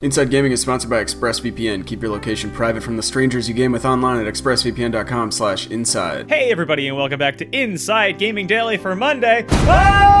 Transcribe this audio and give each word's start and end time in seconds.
Inside 0.00 0.30
Gaming 0.30 0.52
is 0.52 0.60
sponsored 0.60 0.90
by 0.90 1.02
ExpressVPN. 1.02 1.84
Keep 1.84 2.02
your 2.02 2.12
location 2.12 2.52
private 2.52 2.84
from 2.84 2.96
the 2.96 3.02
strangers 3.02 3.48
you 3.48 3.54
game 3.54 3.72
with 3.72 3.84
online 3.84 4.24
at 4.24 4.32
expressvpn.com 4.32 5.32
slash 5.32 5.66
inside. 5.72 6.30
Hey 6.30 6.52
everybody 6.52 6.86
and 6.86 6.96
welcome 6.96 7.18
back 7.18 7.36
to 7.38 7.50
Inside 7.50 8.16
Gaming 8.16 8.46
Daily 8.46 8.76
for 8.76 8.94
Monday. 8.94 9.44
Ah! 9.50 10.17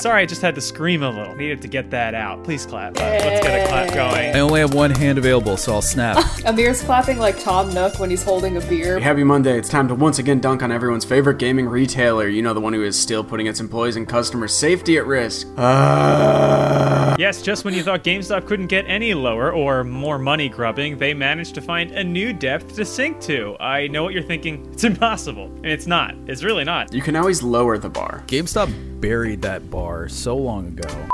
Sorry, 0.00 0.22
I 0.22 0.26
just 0.26 0.40
had 0.40 0.54
to 0.54 0.62
scream 0.62 1.02
a 1.02 1.10
little. 1.10 1.34
Needed 1.34 1.60
to 1.60 1.68
get 1.68 1.90
that 1.90 2.14
out. 2.14 2.42
Please 2.42 2.64
clap. 2.64 2.98
Uh, 2.98 3.02
let's 3.02 3.46
get 3.46 3.66
a 3.66 3.68
clap 3.68 3.88
going. 3.92 4.34
I 4.34 4.40
only 4.40 4.60
have 4.60 4.72
one 4.72 4.92
hand 4.92 5.18
available, 5.18 5.58
so 5.58 5.74
I'll 5.74 5.82
snap. 5.82 6.16
Amir's 6.46 6.82
clapping 6.82 7.18
like 7.18 7.38
Tom 7.38 7.72
Nook 7.74 7.98
when 7.98 8.08
he's 8.08 8.22
holding 8.22 8.56
a 8.56 8.60
beer. 8.62 8.98
Happy 8.98 9.24
Monday. 9.24 9.58
It's 9.58 9.68
time 9.68 9.88
to 9.88 9.94
once 9.94 10.18
again 10.18 10.40
dunk 10.40 10.62
on 10.62 10.72
everyone's 10.72 11.04
favorite 11.04 11.38
gaming 11.38 11.68
retailer. 11.68 12.28
You 12.28 12.40
know, 12.40 12.54
the 12.54 12.60
one 12.60 12.72
who 12.72 12.82
is 12.82 12.98
still 12.98 13.22
putting 13.22 13.46
its 13.46 13.60
employees 13.60 13.96
and 13.96 14.08
customers' 14.08 14.54
safety 14.54 14.96
at 14.96 15.06
risk. 15.06 15.46
Uh... 15.58 17.14
Yes, 17.18 17.42
just 17.42 17.66
when 17.66 17.74
you 17.74 17.82
thought 17.82 18.02
GameStop 18.02 18.46
couldn't 18.46 18.68
get 18.68 18.86
any 18.86 19.12
lower 19.12 19.52
or 19.52 19.84
more 19.84 20.18
money 20.18 20.48
grubbing, 20.48 20.96
they 20.96 21.12
managed 21.12 21.54
to 21.56 21.60
find 21.60 21.90
a 21.90 22.02
new 22.02 22.32
depth 22.32 22.74
to 22.76 22.86
sink 22.86 23.20
to. 23.22 23.54
I 23.60 23.88
know 23.88 24.02
what 24.04 24.14
you're 24.14 24.22
thinking. 24.22 24.66
It's 24.72 24.84
impossible. 24.84 25.46
And 25.56 25.66
it's 25.66 25.86
not. 25.86 26.14
It's 26.26 26.42
really 26.42 26.64
not. 26.64 26.94
You 26.94 27.02
can 27.02 27.16
always 27.16 27.42
lower 27.42 27.76
the 27.76 27.90
bar. 27.90 28.24
GameStop 28.26 28.89
buried 29.00 29.42
that 29.42 29.70
bar 29.70 30.08
so 30.08 30.36
long 30.36 30.68
ago. 30.68 31.08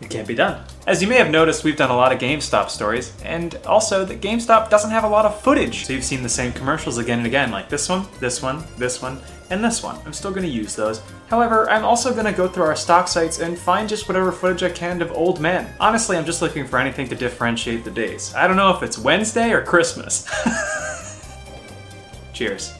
It 0.00 0.10
can't 0.10 0.28
be 0.28 0.34
done. 0.34 0.62
As 0.86 1.02
you 1.02 1.08
may 1.08 1.16
have 1.16 1.30
noticed, 1.30 1.64
we've 1.64 1.76
done 1.76 1.90
a 1.90 1.96
lot 1.96 2.12
of 2.12 2.20
GameStop 2.20 2.70
stories, 2.70 3.12
and 3.24 3.56
also 3.66 4.04
that 4.04 4.20
GameStop 4.20 4.70
doesn't 4.70 4.90
have 4.90 5.02
a 5.02 5.08
lot 5.08 5.24
of 5.24 5.40
footage. 5.40 5.84
So 5.84 5.94
you've 5.94 6.04
seen 6.04 6.22
the 6.22 6.28
same 6.28 6.52
commercials 6.52 6.98
again 6.98 7.18
and 7.18 7.26
again, 7.26 7.50
like 7.50 7.68
this 7.68 7.88
one, 7.88 8.06
this 8.20 8.40
one, 8.40 8.62
this 8.78 9.02
one, 9.02 9.18
and 9.50 9.64
this 9.64 9.82
one. 9.82 9.98
I'm 10.04 10.12
still 10.12 10.30
gonna 10.30 10.46
use 10.46 10.76
those. 10.76 11.02
However, 11.28 11.68
I'm 11.70 11.84
also 11.84 12.14
gonna 12.14 12.32
go 12.32 12.46
through 12.46 12.64
our 12.64 12.76
stock 12.76 13.08
sites 13.08 13.40
and 13.40 13.58
find 13.58 13.88
just 13.88 14.06
whatever 14.06 14.30
footage 14.30 14.62
I 14.62 14.70
can 14.70 15.02
of 15.02 15.10
old 15.10 15.40
men. 15.40 15.74
Honestly, 15.80 16.16
I'm 16.16 16.26
just 16.26 16.42
looking 16.42 16.66
for 16.66 16.78
anything 16.78 17.08
to 17.08 17.16
differentiate 17.16 17.82
the 17.82 17.90
days. 17.90 18.32
I 18.34 18.46
don't 18.46 18.56
know 18.56 18.70
if 18.70 18.82
it's 18.84 18.98
Wednesday 18.98 19.50
or 19.50 19.64
Christmas. 19.64 20.28
Cheers. 22.32 22.74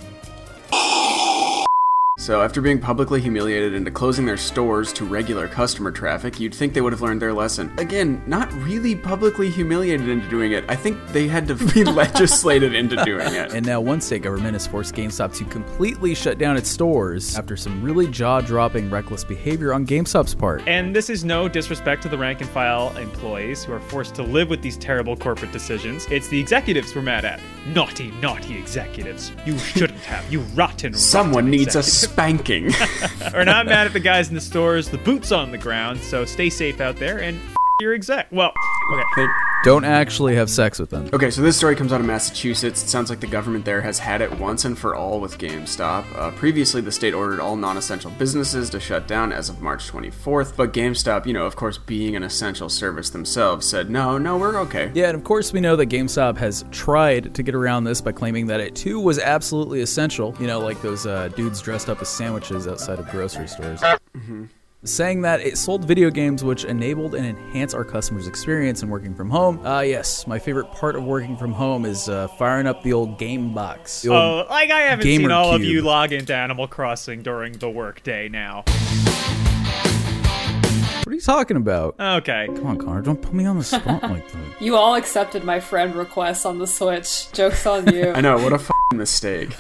So, 2.27 2.43
after 2.43 2.61
being 2.61 2.81
publicly 2.81 3.21
humiliated 3.21 3.73
into 3.73 3.93
closing 3.93 4.27
their 4.27 4.37
stores 4.37 4.93
to 4.95 5.05
regular 5.05 5.47
customer 5.47 5.93
traffic, 5.93 6.41
you'd 6.41 6.53
think 6.53 6.75
they 6.75 6.81
would 6.81 6.93
have 6.93 7.01
learned 7.01 7.23
their 7.23 7.33
lesson. 7.33 7.73
Again, 7.79 8.21
not 8.27 8.53
really 8.55 8.97
publicly 8.97 9.49
humiliated 9.49 10.09
into 10.09 10.29
doing 10.29 10.51
it. 10.51 10.65
I 10.69 10.75
think 10.75 10.99
they 11.13 11.29
had 11.29 11.47
to 11.47 11.55
be 11.55 11.85
legislated 12.03 12.75
into 12.75 12.97
doing 13.05 13.33
it. 13.33 13.53
And 13.53 13.65
now 13.65 13.81
one 13.81 14.01
state 14.01 14.23
government 14.23 14.55
has 14.55 14.67
forced 14.67 14.93
GameStop 14.97 15.37
to 15.37 15.45
completely 15.45 16.17
shut 16.17 16.37
down 16.37 16.57
its 16.57 16.69
stores 16.69 17.37
after 17.39 17.57
some 17.57 17.81
really 17.81 18.09
jaw-dropping 18.09 18.91
reckless 18.91 19.23
behavior 19.23 19.73
on 19.73 19.87
GameStop's 19.87 20.35
part. 20.35 20.67
And 20.67 20.97
this 20.97 21.09
is 21.09 21.25
no 21.25 21.49
disrespect 21.49 22.03
to 22.03 22.09
the 22.09 22.19
rank 22.19 22.41
and 22.41 22.51
file 22.51 22.89
employees 22.97 23.63
who 23.63 23.73
are 23.73 23.79
forced 23.79 24.17
to 24.17 24.25
live 24.25 24.51
with 24.51 24.63
these 24.63 24.77
terrible 24.77 25.17
corporate 25.17 25.53
decisions. 25.53 26.09
It's 26.11 26.27
the 26.27 26.41
executives 26.41 26.93
we're 26.93 27.03
mad 27.03 27.25
at. 27.25 27.39
Naughty, 27.69 28.11
naughty 28.21 28.59
executives. 28.59 29.31
You 29.45 29.57
shouldn't 29.59 30.01
have. 30.01 30.29
You 30.33 30.41
rotten. 30.57 30.93
Someone 30.93 31.45
rotten 31.45 31.51
needs 31.53 31.77
a 31.77 31.79
executive. 31.79 32.16
Spanking. 32.17 32.72
We're 33.34 33.45
not 33.45 33.67
mad 33.67 33.86
at 33.86 33.92
the 33.92 34.00
guys 34.00 34.31
in 34.31 34.34
the 34.34 34.41
stores, 34.41 34.89
the 34.89 34.97
boots 34.97 35.33
on 35.33 35.50
the 35.50 35.59
ground, 35.59 36.00
so 36.00 36.25
stay 36.25 36.48
safe 36.48 36.81
out 36.81 36.97
there 36.97 37.19
and 37.19 37.36
f- 37.36 37.56
your 37.78 37.92
exec. 37.92 38.28
Well, 38.33 38.55
okay. 38.95 39.27
Don't 39.67 39.84
actually 39.84 40.36
have 40.36 40.48
sex 40.48 40.78
with 40.78 40.91
them. 40.91 41.11
Okay, 41.12 41.28
so 41.28 41.42
this 41.42 41.56
story 41.56 41.75
comes 41.75 41.92
out 41.92 41.98
of 41.98 42.06
Massachusetts. 42.06 42.84
It 42.84 42.86
sounds 42.86 43.11
like 43.11 43.19
the 43.19 43.27
government 43.27 43.64
there 43.64 43.81
has 43.81 43.98
had 43.98 44.20
it 44.20 44.31
once 44.39 44.64
and 44.64 44.78
for 44.78 44.95
all 44.95 45.19
with 45.19 45.39
GameStop. 45.39 46.05
Uh, 46.14 46.31
previously, 46.31 46.81
the 46.81 46.92
state 46.92 47.14
ordered 47.14 47.41
all 47.41 47.56
non 47.56 47.77
essential 47.77 48.12
businesses 48.12 48.70
to 48.70 48.78
shut 48.78 49.08
down 49.08 49.33
as 49.33 49.48
of 49.48 49.61
March 49.61 49.91
24th, 49.91 50.56
but 50.56 50.73
GameStop, 50.73 51.27
you 51.27 51.33
know, 51.33 51.47
of 51.47 51.56
course, 51.56 51.78
being 51.78 52.14
an 52.14 52.23
essential 52.23 52.69
service 52.69 53.11
themselves, 53.11 53.67
said, 53.67 53.91
no, 53.91 54.19
no, 54.19 54.39
we're 54.39 54.56
okay. 54.58 54.92
Yeah, 54.95 55.08
and 55.08 55.17
of 55.17 55.25
course 55.25 55.53
we 55.53 55.58
know 55.58 55.75
that 55.75 55.86
GameStop 55.86 56.36
has 56.36 56.64
tried 56.70 57.34
to 57.34 57.42
get 57.42 57.56
around 57.56 57.83
this 57.83 58.01
by 58.01 58.12
claiming 58.12 58.47
that 58.47 58.61
it 58.61 58.77
too 58.77 59.01
was 59.01 59.19
absolutely 59.19 59.80
essential. 59.80 60.33
You 60.39 60.46
know, 60.46 60.61
like 60.61 60.80
those 60.80 61.07
uh, 61.07 61.27
dudes 61.35 61.61
dressed 61.61 61.91
up 61.91 62.01
as 62.01 62.08
sandwiches 62.08 62.68
outside 62.68 63.01
of 63.01 63.08
grocery 63.08 63.48
stores. 63.48 63.83
Saying 64.85 65.23
that 65.23 65.41
it 65.41 65.59
sold 65.59 65.85
video 65.85 66.11
games 66.11 66.45
which 66.45 66.64
enabled 66.64 67.14
and 67.17 67.27
enhanced 67.27 67.75
our 67.75 67.83
customers' 67.85 68.29
experience 68.29 68.83
in 68.85 68.89
working 68.89 69.14
from 69.17 69.29
home. 69.31 69.61
Ah, 69.64 69.81
yes, 69.81 70.27
my 70.29 70.39
favorite 70.39 70.70
part 70.70 70.95
of 70.95 71.03
working 71.03 71.37
from 71.37 71.53
home 71.53 71.85
is 71.85 72.09
uh, 72.09 72.29
firing 72.39 72.69
up 72.69 72.83
the 72.85 72.92
old 72.92 73.19
game 73.19 73.53
box. 73.53 74.07
Old- 74.07 74.15
Oh, 74.17 74.47
like 74.48 74.70
I 74.70 74.83
haven't 74.83 75.03
Gamer 75.05 75.23
seen 75.25 75.31
all 75.33 75.53
of 75.55 75.65
you 75.65 75.83
log 75.83 76.13
into 76.13 76.35
Animal 76.36 76.69
Crossing 76.69 77.23
during 77.23 77.55
the 77.55 77.69
workday 77.69 78.29
now. 78.29 78.63
what 81.03 81.09
are 81.09 81.15
you 81.15 81.20
talking 81.20 81.57
about? 81.57 81.97
Okay. 81.98 82.47
Come 82.47 82.67
on, 82.67 82.79
Connor, 82.79 83.03
don't 83.03 83.20
put 83.20 83.33
me 83.35 83.45
on 83.45 83.59
the 83.59 83.65
spot 83.65 84.03
like 84.05 84.31
that. 84.31 84.41
You 84.61 84.77
all 84.77 84.95
accepted 84.95 85.42
my 85.42 85.59
friend 85.59 85.95
requests 85.97 86.47
on 86.47 86.59
the 86.59 86.67
Switch. 86.67 87.31
Joke's 87.33 87.67
on 87.67 87.92
you. 87.92 88.11
I 88.15 88.20
know, 88.20 88.36
what 88.39 88.53
a 88.53 88.95
mistake. 88.95 89.51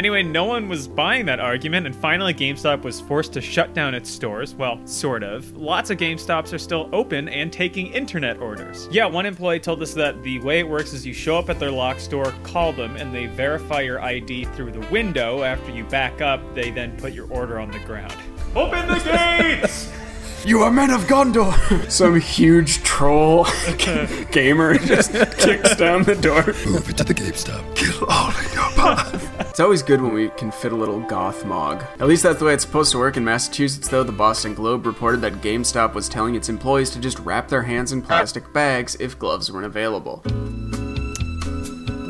Anyway, 0.00 0.22
no 0.22 0.46
one 0.46 0.66
was 0.66 0.88
buying 0.88 1.26
that 1.26 1.40
argument, 1.40 1.84
and 1.84 1.94
finally 1.94 2.32
GameStop 2.32 2.84
was 2.84 3.02
forced 3.02 3.34
to 3.34 3.40
shut 3.42 3.74
down 3.74 3.94
its 3.94 4.08
stores. 4.08 4.54
Well, 4.54 4.80
sort 4.86 5.22
of. 5.22 5.54
Lots 5.54 5.90
of 5.90 5.98
GameStops 5.98 6.54
are 6.54 6.58
still 6.58 6.88
open 6.90 7.28
and 7.28 7.52
taking 7.52 7.88
internet 7.88 8.38
orders. 8.38 8.88
Yeah, 8.90 9.04
one 9.04 9.26
employee 9.26 9.60
told 9.60 9.82
us 9.82 9.92
that 9.92 10.22
the 10.22 10.38
way 10.38 10.58
it 10.58 10.66
works 10.66 10.94
is 10.94 11.04
you 11.04 11.12
show 11.12 11.36
up 11.36 11.50
at 11.50 11.58
their 11.58 11.70
lock 11.70 12.00
store, 12.00 12.32
call 12.44 12.72
them, 12.72 12.96
and 12.96 13.14
they 13.14 13.26
verify 13.26 13.82
your 13.82 14.00
ID 14.00 14.46
through 14.56 14.72
the 14.72 14.88
window. 14.90 15.42
After 15.42 15.70
you 15.70 15.84
back 15.84 16.22
up, 16.22 16.40
they 16.54 16.70
then 16.70 16.96
put 16.96 17.12
your 17.12 17.30
order 17.30 17.60
on 17.60 17.70
the 17.70 17.80
ground. 17.80 18.16
Open 18.56 18.88
the 18.88 19.00
gates! 19.00 19.92
You 20.46 20.62
are 20.62 20.70
men 20.70 20.88
of 20.88 21.02
Gondor! 21.02 21.90
Some 21.90 22.18
huge 22.18 22.82
troll 22.82 23.46
gamer 24.32 24.78
just 24.78 25.12
kicks 25.12 25.76
down 25.76 26.04
the 26.04 26.14
door. 26.14 26.46
Move 26.66 26.88
it 26.88 26.96
to 26.96 27.04
the 27.04 27.12
GameStop. 27.12 27.76
Kill 27.76 28.06
all 28.08 28.30
of 28.30 28.54
your 28.54 28.70
path. 28.70 29.29
It's 29.50 29.58
always 29.58 29.82
good 29.82 30.00
when 30.00 30.14
we 30.14 30.28
can 30.28 30.52
fit 30.52 30.70
a 30.70 30.76
little 30.76 31.00
Gothmog. 31.00 31.82
At 32.00 32.06
least 32.06 32.22
that's 32.22 32.38
the 32.38 32.44
way 32.44 32.54
it's 32.54 32.64
supposed 32.64 32.92
to 32.92 32.98
work 32.98 33.16
in 33.16 33.24
Massachusetts, 33.24 33.88
though. 33.88 34.04
The 34.04 34.12
Boston 34.12 34.54
Globe 34.54 34.86
reported 34.86 35.20
that 35.22 35.42
GameStop 35.42 35.92
was 35.92 36.08
telling 36.08 36.36
its 36.36 36.48
employees 36.48 36.90
to 36.90 37.00
just 37.00 37.18
wrap 37.18 37.48
their 37.48 37.62
hands 37.62 37.90
in 37.90 38.00
plastic 38.00 38.52
bags 38.52 38.96
if 39.00 39.18
gloves 39.18 39.50
weren't 39.50 39.66
available. 39.66 40.22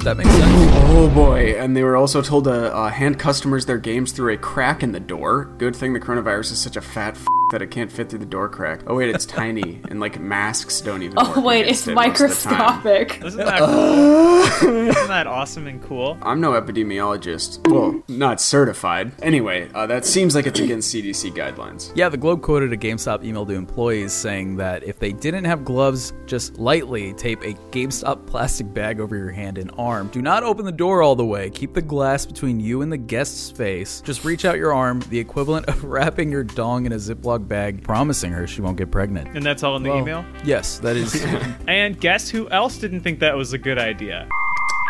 That 0.05 0.17
makes 0.19 0.31
sense. 0.31 0.71
Oh 0.91 1.11
boy, 1.15 1.59
and 1.59 1.75
they 1.75 1.83
were 1.83 1.97
also 1.97 2.21
told 2.21 2.45
to 2.45 2.75
uh, 2.75 2.91
hand 2.91 3.19
customers 3.19 3.65
their 3.65 3.79
games 3.79 4.13
through 4.13 4.35
a 4.35 4.37
crack 4.37 4.83
in 4.83 4.93
the 4.93 5.01
door. 5.01 5.47
Good 5.57 5.75
thing 5.75 5.95
the 5.95 6.01
coronavirus 6.01 6.53
is 6.53 6.61
such 6.61 6.77
a 6.77 6.83
fat 6.83 7.17
f- 7.17 7.25
that 7.51 7.63
it 7.63 7.71
can't 7.71 7.91
fit 7.91 8.09
through 8.11 8.19
the 8.21 8.27
door 8.27 8.49
crack. 8.49 8.81
Oh 8.87 8.97
wait, 8.97 9.11
it's 9.11 9.27
tiny, 9.41 9.81
and 9.89 10.01
like 10.01 10.19
masks 10.21 10.81
don't 10.81 11.03
even 11.03 11.17
work 11.17 11.37
oh 11.37 11.41
wait, 11.41 11.67
it's 11.67 11.87
it 11.87 11.95
most 11.95 12.21
of 12.21 12.29
the 12.31 12.35
time. 12.51 12.59
microscopic. 12.59 13.23
Isn't 13.25 13.45
that 13.45 13.59
cool? 14.61 14.71
Isn't 14.89 15.09
that 15.09 15.27
awesome 15.27 15.67
and 15.67 15.83
cool? 15.83 16.19
I'm 16.23 16.41
no 16.41 16.53
epidemiologist. 16.53 17.67
Well, 17.71 18.03
not 18.09 18.41
certified. 18.41 19.13
Anyway, 19.23 19.69
uh, 19.75 19.87
that 19.87 20.05
seems 20.05 20.35
like 20.35 20.47
it's 20.47 20.61
against 20.61 20.95
CDC 20.95 21.33
guidelines. 21.33 21.93
Yeah, 21.95 22.09
the 22.09 22.17
Globe 22.17 22.43
quoted 22.43 22.73
a 22.73 22.77
GameStop 22.77 23.25
email 23.25 23.47
to 23.47 23.53
employees 23.53 24.13
saying 24.13 24.57
that 24.57 24.83
if 24.85 24.99
they 24.99 25.13
didn't 25.13 25.45
have 25.45 25.65
gloves, 25.65 26.13
just 26.27 26.59
lightly 26.59 27.13
tape 27.15 27.43
a 27.43 27.55
GameStop 27.71 28.27
plastic 28.27 28.73
bag 28.73 29.01
over 29.01 29.17
your 29.17 29.31
hand 29.31 29.59
and 29.59 29.71
arm. 29.79 30.09
Do 30.09 30.23
not 30.23 30.43
open 30.43 30.65
the 30.65 30.73
door 30.73 31.03
all 31.03 31.17
the 31.17 31.25
way. 31.25 31.51
Keep 31.51 31.75
the 31.75 31.83
glass 31.83 32.27
between 32.27 32.61
you 32.61 32.83
and 32.83 32.93
the 32.93 32.99
guest's 32.99 33.51
face. 33.51 34.01
Just 34.03 34.25
reach 34.25 34.45
out 34.45 34.57
your 34.57 34.73
arm, 34.73 35.01
the 35.11 35.19
equivalent 35.19 35.67
of 35.67 35.83
wrapping 35.91 36.31
your 36.31 36.45
dong 36.45 36.87
in 36.87 36.93
a 36.93 36.97
Ziploc 36.97 37.40
bag, 37.49 37.83
promising 37.83 38.33
her 38.33 38.47
she 38.47 38.61
won't 38.61 38.77
get 38.77 38.91
pregnant. 38.91 39.37
And 39.37 39.45
that's 39.45 39.63
all 39.63 39.77
in 39.77 39.83
the 39.83 39.91
Well, 39.91 39.99
email? 39.99 40.25
Yes, 40.45 40.79
that 40.81 40.97
is. 40.97 41.15
And 41.69 41.99
guess 42.01 42.29
who 42.29 42.49
else 42.51 42.79
didn't 42.79 43.01
think 43.03 43.21
that 43.21 43.37
was 43.37 43.53
a 43.53 43.59
good 43.59 43.79
idea? 43.79 44.29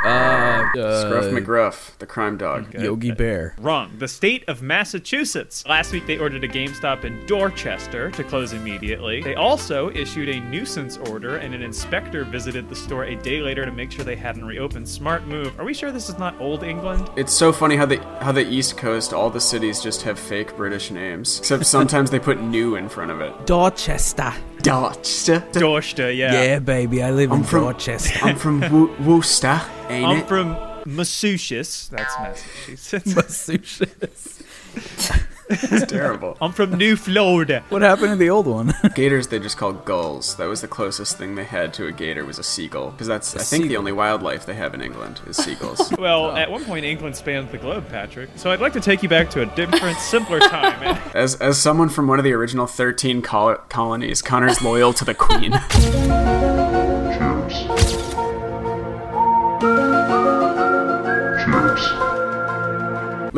Uh, 0.04 0.70
Scruff 0.72 1.24
uh, 1.24 1.28
McGruff, 1.28 1.98
the 1.98 2.06
crime 2.06 2.36
dog. 2.36 2.72
Yogi 2.74 3.10
Bear. 3.12 3.54
Wrong. 3.58 3.92
The 3.98 4.08
state 4.08 4.44
of 4.48 4.62
Massachusetts. 4.62 5.66
Last 5.66 5.92
week 5.92 6.06
they 6.06 6.18
ordered 6.18 6.42
a 6.44 6.48
GameStop 6.48 7.04
in 7.04 7.24
Dorchester 7.26 8.10
to 8.12 8.24
close 8.24 8.52
immediately. 8.52 9.22
They 9.22 9.34
also 9.34 9.90
issued 9.90 10.28
a 10.28 10.40
nuisance 10.40 10.96
order, 10.96 11.36
and 11.36 11.54
an 11.54 11.62
inspector 11.62 12.24
visited 12.24 12.68
the 12.68 12.76
store 12.76 13.04
a 13.04 13.16
day 13.16 13.40
later 13.40 13.64
to 13.64 13.72
make 13.72 13.90
sure 13.92 14.04
they 14.04 14.16
hadn't 14.16 14.44
reopened. 14.44 14.88
Smart 14.88 15.26
move. 15.26 15.58
Are 15.60 15.64
we 15.64 15.74
sure 15.74 15.92
this 15.92 16.08
is 16.08 16.18
not 16.18 16.38
Old 16.40 16.62
England? 16.62 17.10
It's 17.16 17.32
so 17.32 17.52
funny 17.52 17.76
how 17.76 17.86
the 17.86 17.98
how 18.20 18.32
the 18.32 18.46
East 18.46 18.76
Coast, 18.76 19.12
all 19.12 19.30
the 19.30 19.40
cities 19.40 19.80
just 19.80 20.02
have 20.02 20.18
fake 20.18 20.56
British 20.56 20.90
names. 20.90 21.38
Except 21.38 21.66
sometimes 21.66 22.10
they 22.10 22.18
put 22.18 22.40
new 22.40 22.76
in 22.76 22.88
front 22.88 23.10
of 23.10 23.20
it. 23.20 23.46
Dorchester. 23.46 24.32
Dorchester. 24.62 25.42
Dorchester, 25.52 26.10
yeah. 26.12 26.32
Yeah, 26.42 26.58
baby, 26.58 27.02
I 27.02 27.10
live 27.12 27.30
in 27.30 27.38
I'm 27.38 27.44
from 27.44 27.62
Dorchester. 27.64 28.18
I'm 28.22 28.36
from 28.36 28.60
Wo- 28.60 28.94
Worcester, 29.00 29.60
ain't 29.90 30.06
I'm 30.06 30.18
it? 30.18 30.28
from 30.28 30.56
Massachusetts. 30.86 31.88
That's 31.88 32.18
Massachusetts. 32.18 33.14
Massachusetts. 33.16 34.42
It's 35.52 35.86
terrible. 35.90 36.36
I'm 36.40 36.52
from 36.52 36.74
New 36.78 36.94
Florida. 36.94 37.64
What 37.70 37.82
happened 37.82 38.10
to 38.10 38.16
the 38.16 38.30
old 38.30 38.46
one? 38.46 38.72
Gators 38.94 39.26
they 39.26 39.40
just 39.40 39.56
called 39.56 39.84
gulls. 39.84 40.36
That 40.36 40.46
was 40.46 40.60
the 40.60 40.68
closest 40.68 41.18
thing 41.18 41.34
they 41.34 41.42
had 41.42 41.74
to 41.74 41.88
a 41.88 41.92
gator 41.92 42.24
was 42.24 42.38
a 42.38 42.44
seagull. 42.44 42.92
Because 42.92 43.08
that's, 43.08 43.34
I 43.34 43.42
think, 43.42 43.66
the 43.66 43.76
only 43.76 43.90
wildlife 43.90 44.46
they 44.46 44.54
have 44.54 44.74
in 44.74 44.80
England 44.80 45.20
is 45.26 45.36
seagulls. 45.36 45.92
Well, 46.00 46.30
at 46.36 46.50
one 46.50 46.64
point, 46.64 46.84
England 46.84 47.16
spanned 47.16 47.50
the 47.50 47.58
globe, 47.58 47.88
Patrick. 47.88 48.30
So 48.36 48.50
I'd 48.52 48.60
like 48.60 48.72
to 48.74 48.80
take 48.80 49.02
you 49.02 49.08
back 49.08 49.28
to 49.30 49.42
a 49.42 49.46
different, 49.56 49.98
simpler 49.98 50.38
time. 50.38 50.98
as, 51.14 51.34
as 51.36 51.60
someone 51.60 51.88
from 51.88 52.06
one 52.06 52.18
of 52.20 52.24
the 52.24 52.32
original 52.32 52.66
13 52.66 53.20
col- 53.20 53.56
colonies, 53.68 54.22
Connor's 54.22 54.62
loyal 54.62 54.92
to 54.94 55.04
the 55.04 55.14
queen. 55.14 55.52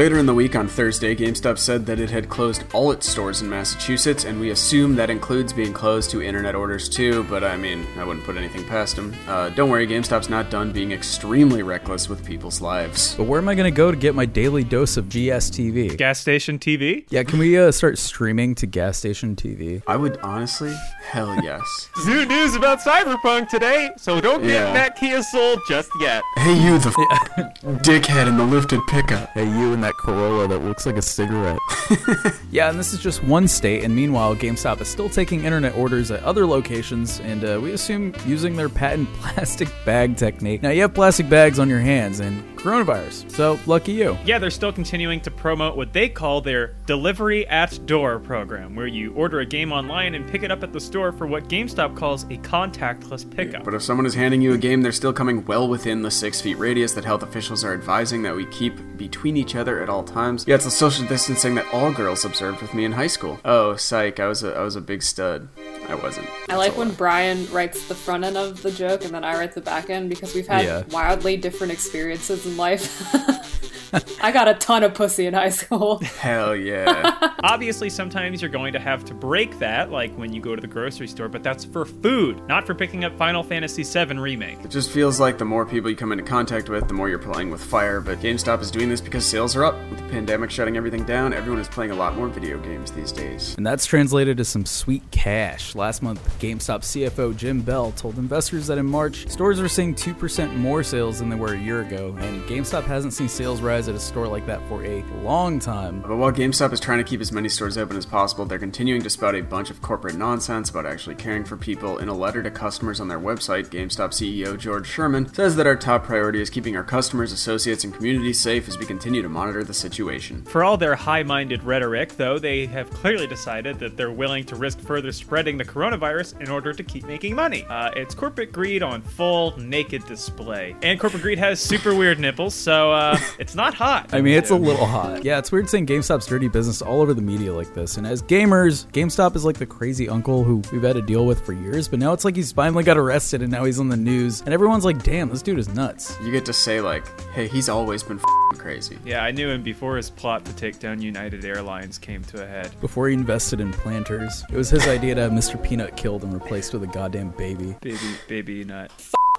Later 0.02 0.18
in 0.18 0.26
the 0.26 0.34
week 0.34 0.56
on 0.56 0.66
Thursday, 0.66 1.14
GameStop 1.14 1.58
said 1.58 1.86
that 1.86 2.00
it 2.00 2.10
had 2.10 2.28
closed 2.28 2.64
all 2.72 2.90
its 2.90 3.08
stores 3.08 3.40
in 3.40 3.48
Massachusetts, 3.48 4.24
and 4.24 4.40
we 4.40 4.50
assume 4.50 4.96
that 4.96 5.10
includes 5.10 5.52
being 5.52 5.72
closed 5.72 6.10
to 6.10 6.20
internet 6.20 6.56
orders 6.56 6.88
too, 6.88 7.22
but 7.30 7.44
I 7.44 7.56
mean, 7.56 7.86
I 7.96 8.02
wouldn't 8.02 8.26
put 8.26 8.36
anything 8.36 8.64
past 8.64 8.96
them. 8.96 9.14
Uh, 9.28 9.50
don't 9.50 9.70
worry, 9.70 9.86
GameStop's 9.86 10.28
not 10.28 10.50
done 10.50 10.72
being 10.72 10.90
extremely 10.90 11.62
reckless 11.62 12.08
with 12.08 12.26
people's 12.26 12.60
lives. 12.60 13.14
but 13.14 13.28
where 13.28 13.40
am 13.40 13.48
I 13.48 13.54
going 13.54 13.72
to 13.72 13.76
go 13.76 13.92
to 13.92 13.96
get 13.96 14.16
my 14.16 14.26
daily 14.26 14.64
dose 14.64 14.96
of 14.96 15.04
GSTV? 15.04 15.96
Gas 15.98 16.18
station 16.18 16.58
TV? 16.58 17.06
Yeah, 17.10 17.22
can 17.22 17.38
we 17.38 17.56
uh, 17.56 17.70
start 17.70 17.96
streaming 17.96 18.56
to 18.56 18.66
gas 18.66 18.98
station 18.98 19.36
TV? 19.36 19.84
I 19.86 19.94
would 19.94 20.16
honestly, 20.24 20.74
hell 21.02 21.34
yes. 21.42 21.88
New 22.06 22.24
news 22.26 22.54
about 22.54 22.80
Cyberpunk 22.80 23.48
today, 23.48 23.90
so 23.96 24.20
don't 24.20 24.42
Yeah. 24.44 24.64
get 24.66 24.72
that 24.74 24.96
Kia 24.96 25.22
sold 25.22 25.60
just 25.68 25.90
yet. 26.00 26.22
Hey, 26.36 26.54
you, 26.54 26.78
the 26.78 26.88
f- 26.88 27.54
dickhead 27.82 28.26
in 28.28 28.36
the 28.36 28.44
lifted 28.44 28.80
pickup. 28.88 29.28
Hey, 29.30 29.44
you 29.44 29.72
in 29.72 29.80
that 29.82 29.94
Corolla 29.94 30.48
that 30.48 30.58
looks 30.60 30.86
like 30.86 30.96
a 30.96 31.02
cigarette. 31.02 31.58
yeah, 32.50 32.70
and 32.70 32.78
this 32.78 32.92
is 32.92 33.00
just 33.00 33.22
one 33.24 33.46
state, 33.48 33.84
and 33.84 33.94
meanwhile, 33.94 34.34
GameStop 34.36 34.80
is 34.80 34.88
still 34.88 35.08
taking 35.08 35.44
internet 35.44 35.74
orders 35.76 36.10
at 36.10 36.22
other 36.22 36.46
locations, 36.46 37.20
and 37.20 37.44
uh, 37.44 37.58
we 37.60 37.72
assume 37.72 38.14
using 38.26 38.56
their 38.56 38.68
patent 38.68 39.12
plastic 39.14 39.68
bag 39.84 40.16
technique. 40.16 40.62
Now, 40.62 40.70
you 40.70 40.82
have 40.82 40.94
plastic 40.94 41.28
bags 41.28 41.58
on 41.58 41.68
your 41.68 41.80
hands, 41.80 42.20
and 42.20 42.42
coronavirus, 42.62 43.30
so 43.30 43.58
lucky 43.66 43.92
you. 43.92 44.16
Yeah, 44.24 44.38
they're 44.38 44.50
still 44.50 44.72
continuing 44.72 45.20
to 45.22 45.30
promote 45.30 45.76
what 45.76 45.92
they 45.92 46.08
call 46.08 46.40
their 46.40 46.74
delivery 46.86 47.46
at 47.48 47.84
door 47.86 48.18
program, 48.20 48.74
where 48.74 48.86
you 48.86 49.12
order 49.14 49.40
a 49.40 49.46
game 49.46 49.72
online 49.72 50.14
and 50.14 50.28
pick 50.28 50.42
it 50.42 50.50
up 50.50 50.62
at 50.62 50.72
the 50.72 50.80
store 50.80 51.12
for 51.12 51.26
what 51.26 51.48
GameStop 51.48 51.96
calls 51.96 52.24
a 52.24 52.38
contactless 52.38 53.28
pickup. 53.28 53.64
But 53.64 53.74
if 53.74 53.82
someone 53.82 54.06
is 54.06 54.14
handing 54.14 54.40
you 54.40 54.52
a 54.54 54.58
game, 54.58 54.82
they're 54.82 54.92
still 54.92 55.12
coming 55.12 55.44
well 55.44 55.68
within 55.68 56.02
the 56.02 56.10
six 56.10 56.40
feet 56.40 56.58
radius 56.58 56.92
that 56.92 57.04
health 57.04 57.22
officials 57.22 57.64
are 57.64 57.74
advising 57.74 58.22
that 58.22 58.34
we 58.34 58.46
keep 58.46 58.74
between 58.96 59.36
each 59.36 59.56
other 59.56 59.82
at 59.82 59.88
all 59.88 60.04
times. 60.04 60.44
Yeah, 60.46 60.54
it's 60.54 60.64
the 60.64 60.70
social 60.70 61.06
distancing 61.06 61.54
that 61.56 61.66
all 61.72 61.92
girls 61.92 62.24
observed 62.24 62.62
with 62.62 62.74
me 62.74 62.84
in 62.84 62.92
high 62.92 63.06
school. 63.08 63.40
Oh, 63.44 63.76
psych! 63.76 64.20
I 64.20 64.26
was 64.26 64.42
a 64.42 64.54
I 64.54 64.62
was 64.62 64.76
a 64.76 64.80
big 64.80 65.02
stud. 65.02 65.48
I 65.88 65.94
wasn't. 65.96 66.28
I 66.48 66.56
like 66.56 66.76
when 66.76 66.90
Brian 66.92 67.46
writes 67.52 67.86
the 67.88 67.94
front 67.94 68.24
end 68.24 68.36
of 68.36 68.62
the 68.62 68.70
joke 68.70 69.04
and 69.04 69.12
then 69.14 69.24
I 69.24 69.34
write 69.38 69.54
the 69.54 69.60
back 69.60 69.90
end 69.90 70.08
because 70.08 70.34
we've 70.34 70.46
had 70.46 70.64
Yeah. 70.64 70.82
wildly 70.90 71.36
different 71.36 71.72
experiences 71.72 72.46
in 72.46 72.56
life. 72.56 72.88
I 74.22 74.32
got 74.32 74.48
a 74.48 74.54
ton 74.54 74.82
of 74.82 74.94
pussy 74.94 75.26
in 75.26 75.34
high 75.34 75.50
school. 75.50 75.98
Hell 75.98 76.56
yeah. 76.56 77.34
Obviously, 77.42 77.90
sometimes 77.90 78.40
you're 78.40 78.50
going 78.50 78.72
to 78.72 78.78
have 78.78 79.04
to 79.06 79.14
break 79.14 79.58
that, 79.58 79.90
like 79.90 80.14
when 80.16 80.32
you 80.32 80.40
go 80.40 80.54
to 80.54 80.60
the 80.60 80.66
grocery 80.66 81.06
store, 81.08 81.28
but 81.28 81.42
that's 81.42 81.64
for 81.64 81.84
food, 81.84 82.46
not 82.46 82.66
for 82.66 82.74
picking 82.74 83.04
up 83.04 83.16
Final 83.18 83.42
Fantasy 83.42 83.82
VII 83.82 84.18
Remake. 84.18 84.64
it 84.64 84.70
just 84.70 84.90
feels 84.90 85.20
like 85.20 85.38
the 85.38 85.44
more 85.44 85.66
people 85.66 85.90
you 85.90 85.96
come 85.96 86.12
into 86.12 86.24
contact 86.24 86.68
with, 86.68 86.88
the 86.88 86.94
more 86.94 87.08
you're 87.08 87.18
playing 87.18 87.50
with 87.50 87.62
fire. 87.62 88.00
But 88.00 88.18
GameStop 88.20 88.60
is 88.62 88.70
doing 88.70 88.88
this 88.88 89.00
because 89.00 89.26
sales 89.26 89.54
are 89.56 89.64
up. 89.64 89.74
With 89.90 89.98
the 89.98 90.08
pandemic 90.08 90.50
shutting 90.50 90.76
everything 90.76 91.04
down, 91.04 91.32
everyone 91.34 91.60
is 91.60 91.68
playing 91.68 91.90
a 91.90 91.96
lot 91.96 92.16
more 92.16 92.28
video 92.28 92.58
games 92.58 92.92
these 92.92 93.12
days. 93.12 93.54
And 93.56 93.66
that's 93.66 93.84
translated 93.84 94.38
to 94.38 94.44
some 94.44 94.64
sweet 94.64 95.02
cash. 95.10 95.74
Last 95.74 96.02
month, 96.02 96.20
GameStop 96.38 96.80
CFO 96.80 97.36
Jim 97.36 97.60
Bell 97.60 97.92
told 97.92 98.16
investors 98.16 98.66
that 98.68 98.78
in 98.78 98.86
March, 98.86 99.28
stores 99.28 99.60
are 99.60 99.68
seeing 99.68 99.94
2% 99.94 100.54
more 100.56 100.82
sales 100.82 101.18
than 101.18 101.28
they 101.28 101.36
were 101.36 101.54
a 101.54 101.58
year 101.58 101.82
ago, 101.82 102.16
and 102.20 102.42
GameStop 102.44 102.84
hasn't 102.84 103.12
seen 103.12 103.28
sales 103.28 103.60
rise 103.60 103.81
at 103.88 103.94
a 103.94 104.00
store 104.00 104.26
like 104.26 104.46
that 104.46 104.66
for 104.68 104.84
a 104.84 105.04
long 105.22 105.58
time. 105.58 106.00
But 106.00 106.16
while 106.16 106.32
GameStop 106.32 106.72
is 106.72 106.80
trying 106.80 106.98
to 106.98 107.04
keep 107.04 107.20
as 107.20 107.32
many 107.32 107.48
stores 107.48 107.78
open 107.78 107.96
as 107.96 108.06
possible, 108.06 108.44
they're 108.44 108.58
continuing 108.58 109.02
to 109.02 109.10
spout 109.10 109.34
a 109.34 109.40
bunch 109.42 109.70
of 109.70 109.82
corporate 109.82 110.14
nonsense 110.14 110.70
about 110.70 110.86
actually 110.86 111.16
caring 111.16 111.44
for 111.44 111.56
people. 111.56 111.98
In 111.98 112.08
a 112.08 112.14
letter 112.14 112.42
to 112.42 112.50
customers 112.50 113.00
on 113.00 113.08
their 113.08 113.20
website, 113.20 113.66
GameStop 113.66 114.10
CEO 114.10 114.58
George 114.58 114.86
Sherman 114.86 115.32
says 115.32 115.56
that 115.56 115.66
our 115.66 115.76
top 115.76 116.04
priority 116.04 116.40
is 116.40 116.50
keeping 116.50 116.76
our 116.76 116.84
customers, 116.84 117.32
associates, 117.32 117.84
and 117.84 117.94
communities 117.94 118.40
safe 118.40 118.68
as 118.68 118.78
we 118.78 118.86
continue 118.86 119.22
to 119.22 119.28
monitor 119.28 119.64
the 119.64 119.74
situation. 119.74 120.42
For 120.44 120.64
all 120.64 120.76
their 120.76 120.94
high 120.94 121.22
minded 121.22 121.62
rhetoric, 121.62 122.16
though, 122.16 122.38
they 122.38 122.66
have 122.66 122.90
clearly 122.90 123.26
decided 123.26 123.78
that 123.78 123.96
they're 123.96 124.12
willing 124.12 124.44
to 124.44 124.56
risk 124.56 124.80
further 124.80 125.12
spreading 125.12 125.56
the 125.56 125.64
coronavirus 125.64 126.40
in 126.40 126.50
order 126.50 126.72
to 126.72 126.82
keep 126.82 127.04
making 127.04 127.34
money. 127.34 127.64
Uh, 127.68 127.90
it's 127.96 128.14
corporate 128.14 128.52
greed 128.52 128.82
on 128.82 129.02
full 129.02 129.56
naked 129.58 130.04
display. 130.06 130.76
And 130.82 130.98
corporate 130.98 131.22
greed 131.22 131.38
has 131.38 131.60
super 131.60 131.94
weird 131.94 132.18
nipples, 132.18 132.54
so 132.54 132.92
uh, 132.92 133.18
it's 133.38 133.54
not 133.54 133.71
hot. 133.72 134.10
I 134.12 134.20
mean, 134.20 134.34
it's 134.34 134.50
a 134.50 134.56
little 134.56 134.86
hot. 134.86 135.24
Yeah, 135.24 135.38
it's 135.38 135.50
weird 135.50 135.68
seeing 135.68 135.86
GameStop's 135.86 136.26
dirty 136.26 136.48
business 136.48 136.82
all 136.82 137.00
over 137.00 137.14
the 137.14 137.22
media 137.22 137.52
like 137.52 137.74
this. 137.74 137.96
And 137.96 138.06
as 138.06 138.22
gamers, 138.22 138.86
GameStop 138.92 139.36
is 139.36 139.44
like 139.44 139.58
the 139.58 139.66
crazy 139.66 140.08
uncle 140.08 140.44
who 140.44 140.62
we've 140.72 140.82
had 140.82 140.94
to 140.94 141.02
deal 141.02 141.26
with 141.26 141.44
for 141.44 141.52
years, 141.52 141.88
but 141.88 141.98
now 141.98 142.12
it's 142.12 142.24
like 142.24 142.36
he's 142.36 142.52
finally 142.52 142.84
got 142.84 142.98
arrested 142.98 143.42
and 143.42 143.50
now 143.50 143.64
he's 143.64 143.78
on 143.78 143.88
the 143.88 143.96
news. 143.96 144.40
And 144.42 144.52
everyone's 144.52 144.84
like, 144.84 145.02
damn, 145.02 145.28
this 145.30 145.42
dude 145.42 145.58
is 145.58 145.68
nuts. 145.68 146.16
You 146.22 146.30
get 146.30 146.44
to 146.46 146.52
say, 146.52 146.80
like, 146.80 147.06
hey, 147.30 147.48
he's 147.48 147.68
always 147.68 148.02
been 148.02 148.18
f***ing 148.18 148.58
crazy. 148.58 148.98
Yeah, 149.04 149.22
I 149.22 149.30
knew 149.30 149.48
him 149.48 149.62
before 149.62 149.96
his 149.96 150.10
plot 150.10 150.44
to 150.44 150.54
take 150.54 150.78
down 150.78 151.00
United 151.00 151.44
Airlines 151.44 151.98
came 151.98 152.22
to 152.24 152.42
a 152.42 152.46
head. 152.46 152.74
Before 152.80 153.08
he 153.08 153.14
invested 153.14 153.60
in 153.60 153.72
Planters, 153.72 154.44
it 154.50 154.56
was 154.56 154.70
his 154.70 154.86
idea 154.86 155.14
to 155.14 155.20
have 155.22 155.32
Mr. 155.32 155.62
Peanut 155.62 155.96
killed 155.96 156.24
and 156.24 156.32
replaced 156.32 156.72
with 156.72 156.82
a 156.82 156.88
goddamn 156.88 157.30
baby. 157.30 157.76
Baby, 157.80 157.98
baby 158.28 158.64
nut. 158.64 158.90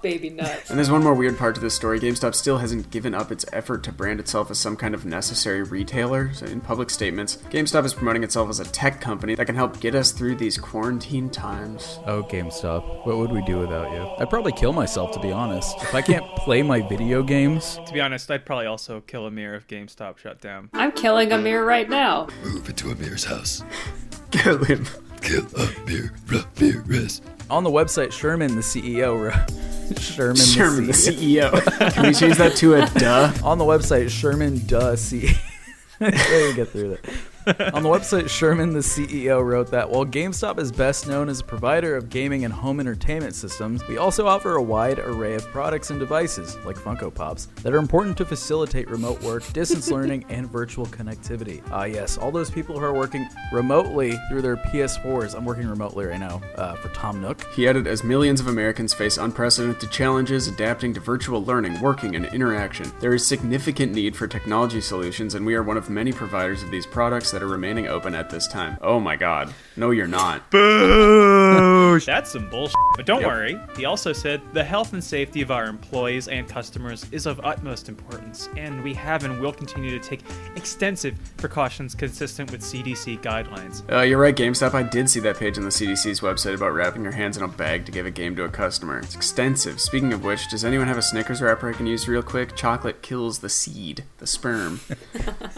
Baby 0.04 0.28
nut. 0.28 0.64
And 0.68 0.76
there's 0.78 0.90
one 0.90 1.02
more 1.02 1.14
weird 1.14 1.38
part 1.38 1.54
to 1.54 1.60
this 1.62 1.74
story. 1.74 1.98
GameStop 1.98 2.34
still 2.34 2.58
hasn't 2.58 2.90
given 2.90 3.14
up 3.14 3.32
its 3.32 3.46
effort 3.54 3.82
to 3.84 3.92
brand 3.92 4.20
itself 4.20 4.50
as 4.50 4.58
some 4.58 4.76
kind 4.76 4.94
of 4.94 5.06
necessary 5.06 5.62
retailer. 5.62 6.30
So 6.34 6.44
in 6.44 6.60
public 6.60 6.90
statements, 6.90 7.36
GameStop 7.50 7.86
is 7.86 7.94
promoting 7.94 8.22
itself 8.22 8.50
as 8.50 8.60
a 8.60 8.64
tech 8.64 9.00
company 9.00 9.34
that 9.34 9.46
can 9.46 9.54
help 9.54 9.80
get 9.80 9.94
us 9.94 10.12
through 10.12 10.34
these 10.36 10.58
quarantine 10.58 11.30
times. 11.30 11.98
Oh, 12.06 12.22
GameStop, 12.22 13.06
what 13.06 13.16
would 13.16 13.32
we 13.32 13.42
do 13.46 13.58
without 13.60 13.90
you? 13.92 14.06
I'd 14.18 14.28
probably 14.28 14.52
kill 14.52 14.74
myself, 14.74 15.12
to 15.12 15.20
be 15.20 15.32
honest. 15.32 15.74
If 15.80 15.94
I 15.94 16.02
can't 16.02 16.26
play 16.36 16.62
my 16.62 16.86
video 16.86 17.22
games, 17.22 17.78
To 17.86 17.92
be 17.92 18.02
honest, 18.02 18.30
I'd 18.30 18.44
probably 18.44 18.66
also 18.66 19.00
kill 19.00 19.26
Amir 19.26 19.54
if 19.54 19.66
GameStop 19.68 20.18
shut 20.18 20.38
down. 20.40 20.68
I'm 20.74 20.92
killing 20.92 21.32
Amir 21.32 21.64
right 21.64 21.88
now. 21.88 22.28
Move 22.44 22.68
into 22.68 22.90
Amir's 22.90 23.24
house. 23.24 23.64
Kill 24.32 24.62
him. 24.64 24.84
Kill 25.22 25.46
Amir 25.56 26.12
Ramirez. 26.26 27.22
on 27.48 27.64
the 27.64 27.70
website, 27.70 28.12
Sherman, 28.12 28.54
the 28.56 28.60
CEO, 28.60 29.18
wrote, 29.30 29.50
Sherman, 29.98 30.36
Sherman, 30.36 30.86
the 30.86 30.92
the 30.92 30.98
CEO. 30.98 31.50
CEO. 31.50 31.92
Can 31.94 32.06
we 32.06 32.14
change 32.14 32.38
that 32.38 32.56
to 32.56 32.74
a 32.74 32.86
duh? 32.86 33.32
on 33.42 33.58
the 33.58 33.64
website, 33.64 34.08
Sherman, 34.08 34.64
duh, 34.66 34.96
C. 34.96 35.32
there 35.98 36.48
you 36.48 36.54
get 36.54 36.68
through 36.68 36.90
that. 36.90 37.10
On 37.74 37.82
the 37.82 37.90
website, 37.90 38.30
Sherman, 38.30 38.72
the 38.72 38.78
CEO, 38.78 39.44
wrote 39.44 39.70
that 39.70 39.90
while 39.90 40.06
GameStop 40.06 40.58
is 40.58 40.72
best 40.72 41.06
known 41.06 41.28
as 41.28 41.40
a 41.40 41.44
provider 41.44 41.94
of 41.94 42.08
gaming 42.08 42.46
and 42.46 42.54
home 42.54 42.80
entertainment 42.80 43.34
systems, 43.34 43.86
we 43.86 43.98
also 43.98 44.26
offer 44.26 44.54
a 44.54 44.62
wide 44.62 44.98
array 44.98 45.34
of 45.34 45.44
products 45.48 45.90
and 45.90 46.00
devices, 46.00 46.56
like 46.64 46.76
Funko 46.76 47.12
Pops, 47.12 47.48
that 47.62 47.74
are 47.74 47.78
important 47.78 48.16
to 48.16 48.24
facilitate 48.24 48.88
remote 48.88 49.22
work, 49.22 49.46
distance 49.52 49.90
learning, 49.90 50.24
and 50.30 50.50
virtual 50.50 50.86
connectivity. 50.86 51.62
Ah, 51.70 51.84
yes, 51.84 52.16
all 52.16 52.30
those 52.30 52.50
people 52.50 52.78
who 52.78 52.84
are 52.86 52.94
working 52.94 53.28
remotely 53.52 54.16
through 54.30 54.40
their 54.40 54.56
PS4s. 54.56 55.34
I'm 55.36 55.44
working 55.44 55.68
remotely 55.68 56.06
right 56.06 56.20
now 56.20 56.40
uh, 56.54 56.76
for 56.76 56.88
Tom 56.94 57.20
Nook. 57.20 57.44
He 57.52 57.68
added, 57.68 57.86
as 57.86 58.02
millions 58.02 58.40
of 58.40 58.46
Americans 58.46 58.94
face 58.94 59.18
unprecedented 59.18 59.90
challenges 59.90 60.48
adapting 60.48 60.94
to 60.94 61.00
virtual 61.00 61.44
learning, 61.44 61.78
working, 61.82 62.16
and 62.16 62.24
interaction, 62.26 62.90
there 63.00 63.12
is 63.12 63.26
significant 63.26 63.92
need 63.92 64.16
for 64.16 64.26
technology 64.26 64.80
solutions, 64.80 65.34
and 65.34 65.44
we 65.44 65.54
are 65.54 65.62
one 65.62 65.76
of 65.76 65.90
many 65.90 66.10
providers 66.10 66.62
of 66.62 66.70
these 66.70 66.86
products 66.86 67.33
that 67.34 67.42
are 67.42 67.46
remaining 67.46 67.86
open 67.88 68.14
at 68.14 68.30
this 68.30 68.48
time. 68.48 68.78
Oh 68.80 68.98
my 68.98 69.14
god. 69.16 69.52
No, 69.76 69.90
you're 69.90 70.06
not. 70.06 70.50
That's 70.50 72.32
some 72.32 72.48
bullshit. 72.48 72.74
But 72.96 73.06
don't 73.06 73.20
Yep. 73.20 73.28
worry, 73.28 73.58
he 73.76 73.84
also 73.84 74.12
said 74.12 74.40
the 74.52 74.62
health 74.64 74.92
and 74.92 75.02
safety 75.02 75.42
of 75.42 75.50
our 75.50 75.66
employees 75.66 76.28
and 76.28 76.48
customers 76.48 77.06
is 77.10 77.26
of 77.26 77.40
utmost 77.44 77.88
importance, 77.88 78.48
and 78.56 78.82
we 78.84 78.94
have 78.94 79.24
and 79.24 79.40
will 79.40 79.52
continue 79.52 79.90
to 79.90 79.98
take 79.98 80.20
extensive 80.56 81.14
precautions 81.36 81.94
consistent 81.94 82.50
with 82.52 82.62
CDC 82.62 83.18
guidelines. 83.20 83.82
Uh, 83.92 84.02
you're 84.02 84.18
right, 84.20 84.34
GameStop. 84.36 84.74
I 84.74 84.82
did 84.84 85.10
see 85.10 85.20
that 85.20 85.36
page 85.38 85.58
on 85.58 85.64
the 85.64 85.70
CDC's 85.70 86.20
website 86.20 86.54
about 86.54 86.72
wrapping 86.72 87.02
your 87.02 87.12
hands 87.12 87.36
in 87.36 87.42
a 87.42 87.48
bag 87.48 87.84
to 87.86 87.92
give 87.92 88.06
a 88.06 88.10
game 88.12 88.36
to 88.36 88.44
a 88.44 88.48
customer. 88.48 88.98
It's 89.00 89.14
extensive. 89.16 89.80
Speaking 89.80 90.12
of 90.12 90.22
which, 90.24 90.48
does 90.48 90.64
anyone 90.64 90.86
have 90.86 90.98
a 90.98 91.02
Snickers 91.02 91.42
wrapper 91.42 91.68
I 91.68 91.72
can 91.72 91.86
use 91.86 92.06
real 92.08 92.22
quick? 92.22 92.54
Chocolate 92.54 93.02
kills 93.02 93.40
the 93.40 93.48
seed, 93.48 94.04
the 94.18 94.26
sperm, 94.26 94.80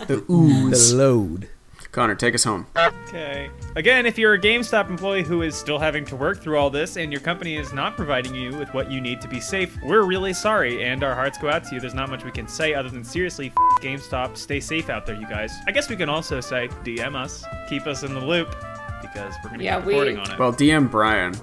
the 0.06 0.25
ooze. 0.30 0.90
The 0.92 0.97
load. 0.97 1.49
Connor, 1.93 2.14
take 2.14 2.35
us 2.35 2.45
home. 2.45 2.66
Okay. 2.76 3.49
Again, 3.75 4.05
if 4.05 4.19
you're 4.19 4.35
a 4.35 4.38
GameStop 4.38 4.90
employee 4.90 5.23
who 5.23 5.43
is 5.43 5.55
still 5.55 5.78
having 5.78 6.05
to 6.07 6.16
work 6.16 6.43
through 6.43 6.59
all 6.59 6.69
this 6.69 6.97
and 6.97 7.11
your 7.11 7.21
company 7.23 7.57
is 7.57 7.73
not 7.73 7.97
providing 7.97 8.35
you 8.35 8.55
with 8.57 8.73
what 8.75 8.90
you 8.90 9.00
need 9.00 9.21
to 9.23 9.28
be 9.28 9.40
safe, 9.40 9.76
we're 9.83 10.02
really 10.05 10.33
sorry 10.35 10.85
and 10.85 11.02
our 11.02 11.14
hearts 11.14 11.38
go 11.38 11.49
out 11.49 11.64
to 11.64 11.75
you. 11.75 11.81
There's 11.81 11.95
not 11.95 12.11
much 12.11 12.25
we 12.25 12.31
can 12.31 12.49
say 12.49 12.75
other 12.75 12.90
than 12.90 13.02
seriously, 13.05 13.49
f- 13.49 13.83
GameStop, 13.83 14.37
stay 14.37 14.61
safe 14.61 14.90
out 14.90 15.07
there, 15.07 15.16
you 15.16 15.26
guys. 15.28 15.52
I 15.66 15.73
guess 15.73 15.88
we 15.88 15.97
can 15.97 16.09
also 16.11 16.40
say 16.40 16.69
DM 16.85 17.14
us, 17.16 17.45
keep 17.69 17.87
us 17.87 18.02
in 18.02 18.12
the 18.12 18.21
loop 18.21 18.55
because 19.00 19.35
we're 19.43 19.49
going 19.50 19.61
to 19.61 19.64
Yeah, 19.64 19.76
keep 19.78 19.87
we- 19.87 20.16
on 20.16 20.31
it. 20.31 20.38
Well, 20.38 20.52
DM 20.52 20.90
Brian. 20.90 21.35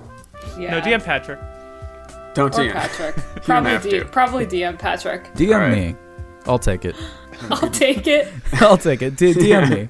Yeah. 0.59 0.71
no, 0.71 0.81
DM 0.81 1.03
Patrick. 1.03 1.39
Don't 2.35 2.53
or 2.53 2.59
DM. 2.63 2.71
Patrick. 2.73 3.15
don't 3.15 3.43
Probably, 3.43 3.71
have 3.71 3.83
D- 3.83 3.89
to. 3.99 4.05
probably 4.05 4.45
DM 4.45 4.77
Patrick. 4.77 5.33
DM 5.33 5.53
All 5.53 5.59
right. 5.61 5.71
me. 5.75 5.95
I'll 6.45 6.59
take 6.59 6.83
it. 6.85 6.95
I'll 7.49 7.69
take 7.69 8.05
it. 8.07 8.27
I'll 8.53 8.77
take 8.77 9.01
it. 9.01 9.15
D- 9.15 9.33
DM 9.33 9.69
me. 9.69 9.89